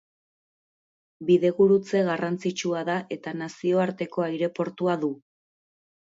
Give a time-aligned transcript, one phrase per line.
[1.25, 5.11] Bidegurutze garrantzitsua da eta nazioarteko aireportua du.